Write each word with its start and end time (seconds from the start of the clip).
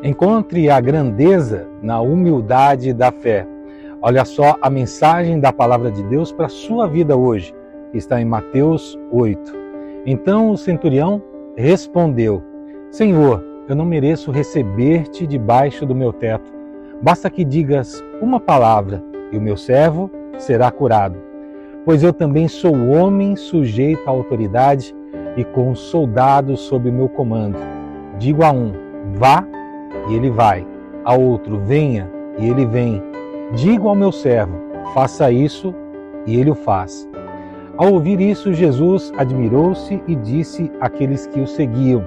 Encontre 0.00 0.70
a 0.70 0.80
grandeza 0.80 1.66
na 1.82 2.00
humildade 2.00 2.92
da 2.92 3.10
fé. 3.10 3.44
Olha 4.00 4.24
só 4.24 4.56
a 4.62 4.70
mensagem 4.70 5.40
da 5.40 5.52
palavra 5.52 5.90
de 5.90 6.04
Deus 6.04 6.30
para 6.30 6.46
a 6.46 6.48
sua 6.50 6.86
vida 6.86 7.16
hoje, 7.16 7.52
que 7.90 7.98
está 7.98 8.20
em 8.20 8.24
Mateus 8.24 8.96
8. 9.10 9.52
Então 10.06 10.52
o 10.52 10.56
centurião 10.56 11.20
respondeu: 11.56 12.40
Senhor, 12.92 13.44
eu 13.68 13.74
não 13.74 13.84
mereço 13.84 14.30
receber-te 14.30 15.26
debaixo 15.26 15.84
do 15.84 15.96
meu 15.96 16.12
teto. 16.12 16.52
Basta 17.02 17.28
que 17.28 17.44
digas 17.44 18.00
uma 18.22 18.38
palavra 18.38 19.02
e 19.32 19.36
o 19.36 19.40
meu 19.40 19.56
servo 19.56 20.08
será 20.38 20.70
curado. 20.70 21.18
Pois 21.84 22.04
eu 22.04 22.12
também 22.12 22.46
sou 22.46 22.90
homem 22.90 23.34
sujeito 23.34 24.06
à 24.06 24.10
autoridade 24.10 24.94
e 25.36 25.42
com 25.42 25.74
soldados 25.74 26.60
sob 26.60 26.88
o 26.88 26.92
meu 26.92 27.08
comando. 27.08 27.58
Digo 28.16 28.44
a 28.44 28.52
um: 28.52 28.72
vá 29.14 29.44
e 30.08 30.14
ele 30.14 30.30
vai. 30.30 30.66
A 31.04 31.14
outro, 31.14 31.58
venha, 31.58 32.10
e 32.38 32.48
ele 32.48 32.66
vem. 32.66 33.02
Digo 33.54 33.88
ao 33.88 33.94
meu 33.94 34.12
servo, 34.12 34.54
faça 34.94 35.30
isso, 35.30 35.74
e 36.26 36.38
ele 36.38 36.50
o 36.50 36.54
faz. 36.54 37.08
Ao 37.76 37.92
ouvir 37.92 38.20
isso, 38.20 38.52
Jesus 38.52 39.12
admirou-se 39.16 40.02
e 40.06 40.14
disse 40.16 40.70
àqueles 40.80 41.26
que 41.28 41.40
o 41.40 41.46
seguiam: 41.46 42.04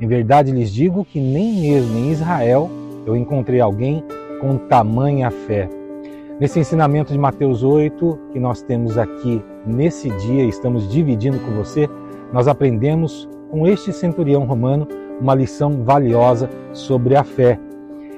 Em 0.00 0.06
verdade 0.06 0.50
lhes 0.50 0.72
digo 0.72 1.04
que 1.04 1.20
nem 1.20 1.60
mesmo 1.60 1.96
em 1.96 2.10
Israel 2.10 2.68
eu 3.06 3.16
encontrei 3.16 3.60
alguém 3.60 4.04
com 4.40 4.58
tamanha 4.58 5.30
fé. 5.30 5.68
Nesse 6.40 6.58
ensinamento 6.58 7.12
de 7.12 7.18
Mateus 7.18 7.62
8, 7.62 8.18
que 8.32 8.40
nós 8.40 8.60
temos 8.60 8.98
aqui 8.98 9.40
nesse 9.64 10.10
dia, 10.10 10.42
estamos 10.44 10.90
dividindo 10.90 11.38
com 11.38 11.52
você, 11.52 11.88
nós 12.32 12.48
aprendemos 12.48 13.28
com 13.50 13.68
este 13.68 13.92
centurião 13.92 14.44
romano 14.44 14.88
uma 15.20 15.34
lição 15.34 15.84
valiosa 15.84 16.48
sobre 16.72 17.16
a 17.16 17.24
fé. 17.24 17.58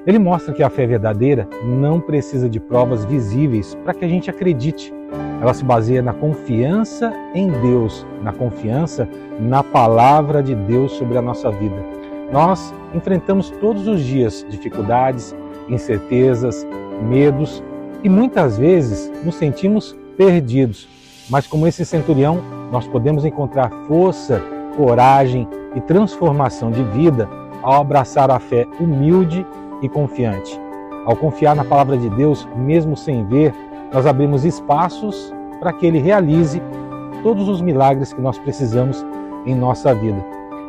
Ele 0.06 0.18
mostra 0.18 0.54
que 0.54 0.62
a 0.62 0.70
fé 0.70 0.86
verdadeira 0.86 1.48
não 1.64 2.00
precisa 2.00 2.48
de 2.48 2.60
provas 2.60 3.04
visíveis 3.04 3.74
para 3.84 3.92
que 3.92 4.04
a 4.04 4.08
gente 4.08 4.30
acredite. 4.30 4.92
Ela 5.40 5.52
se 5.52 5.64
baseia 5.64 6.00
na 6.00 6.12
confiança 6.12 7.12
em 7.34 7.50
Deus, 7.50 8.06
na 8.22 8.32
confiança 8.32 9.08
na 9.40 9.62
palavra 9.62 10.42
de 10.42 10.54
Deus 10.54 10.92
sobre 10.92 11.18
a 11.18 11.22
nossa 11.22 11.50
vida. 11.50 11.76
Nós 12.32 12.72
enfrentamos 12.94 13.50
todos 13.60 13.86
os 13.86 14.00
dias 14.02 14.46
dificuldades, 14.48 15.34
incertezas, 15.68 16.66
medos 17.02 17.62
e 18.02 18.08
muitas 18.08 18.56
vezes 18.56 19.10
nos 19.24 19.34
sentimos 19.34 19.96
perdidos. 20.16 20.88
Mas, 21.28 21.46
como 21.46 21.66
esse 21.66 21.84
centurião, 21.84 22.40
nós 22.70 22.86
podemos 22.86 23.24
encontrar 23.24 23.70
força, 23.86 24.40
coragem 24.76 25.48
e 25.76 25.80
transformação 25.82 26.72
de 26.72 26.82
vida 26.82 27.28
ao 27.62 27.80
abraçar 27.80 28.30
a 28.30 28.40
fé 28.40 28.66
humilde 28.80 29.46
e 29.82 29.88
confiante. 29.88 30.60
Ao 31.04 31.14
confiar 31.14 31.54
na 31.54 31.64
palavra 31.64 31.96
de 31.96 32.08
Deus, 32.10 32.48
mesmo 32.56 32.96
sem 32.96 33.24
ver, 33.24 33.54
nós 33.92 34.06
abrimos 34.06 34.44
espaços 34.44 35.32
para 35.60 35.72
que 35.72 35.86
Ele 35.86 35.98
realize 35.98 36.60
todos 37.22 37.48
os 37.48 37.60
milagres 37.60 38.12
que 38.12 38.20
nós 38.20 38.38
precisamos 38.38 39.04
em 39.44 39.54
nossa 39.54 39.94
vida. 39.94 40.24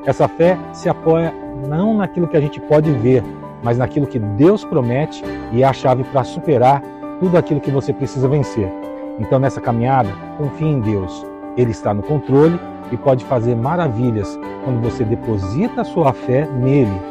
Essa 0.05 0.27
fé 0.27 0.57
se 0.73 0.87
apoia 0.87 1.33
não 1.67 1.95
naquilo 1.97 2.27
que 2.27 2.37
a 2.37 2.41
gente 2.41 2.59
pode 2.59 2.91
ver, 2.91 3.23
mas 3.63 3.77
naquilo 3.77 4.05
que 4.05 4.19
Deus 4.19 4.63
promete 4.63 5.23
e 5.51 5.63
é 5.63 5.65
a 5.65 5.73
chave 5.73 6.03
para 6.03 6.23
superar 6.23 6.81
tudo 7.19 7.37
aquilo 7.37 7.59
que 7.59 7.71
você 7.71 7.91
precisa 7.91 8.27
vencer. 8.27 8.71
Então, 9.19 9.39
nessa 9.39 9.59
caminhada, 9.59 10.09
confie 10.37 10.67
em 10.67 10.79
Deus. 10.79 11.25
Ele 11.57 11.71
está 11.71 11.93
no 11.93 12.03
controle 12.03 12.59
e 12.91 12.97
pode 12.97 13.25
fazer 13.25 13.55
maravilhas 13.55 14.39
quando 14.63 14.79
você 14.81 15.03
deposita 15.03 15.83
sua 15.83 16.13
fé 16.13 16.45
nele. 16.45 17.01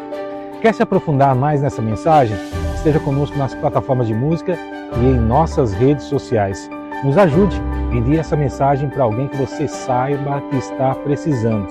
Quer 0.60 0.72
se 0.72 0.82
aprofundar 0.82 1.34
mais 1.34 1.60
nessa 1.60 1.82
mensagem? 1.82 2.36
Esteja 2.74 3.00
conosco 3.00 3.36
nas 3.36 3.54
plataformas 3.54 4.06
de 4.06 4.14
música 4.14 4.56
e 5.00 5.04
em 5.04 5.18
nossas 5.18 5.72
redes 5.72 6.04
sociais. 6.04 6.70
Nos 7.04 7.18
ajude, 7.18 7.60
envie 7.92 8.18
essa 8.18 8.36
mensagem 8.36 8.88
para 8.88 9.04
alguém 9.04 9.28
que 9.28 9.36
você 9.36 9.66
saiba 9.68 10.40
que 10.42 10.56
está 10.56 10.94
precisando. 10.94 11.66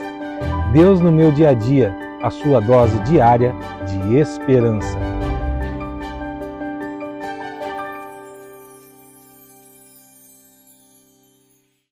Deus 0.71 0.99
no 0.99 1.11
meu 1.11 1.31
dia 1.31 1.49
a 1.49 1.53
dia, 1.53 1.95
a 2.21 2.29
sua 2.29 2.59
dose 2.59 2.99
diária 2.99 3.55
de 3.87 4.17
esperança. 4.17 5.04